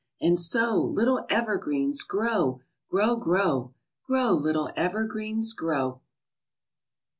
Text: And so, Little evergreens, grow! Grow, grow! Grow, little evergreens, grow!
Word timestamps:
And 0.19 0.39
so, 0.39 0.81
Little 0.81 1.27
evergreens, 1.29 2.01
grow! 2.01 2.59
Grow, 2.89 3.17
grow! 3.17 3.75
Grow, 4.03 4.31
little 4.31 4.71
evergreens, 4.75 5.53
grow! 5.53 6.01